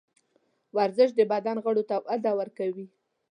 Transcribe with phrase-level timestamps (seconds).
[0.75, 2.85] ورزش د بدن غړو ته وده ورکوي.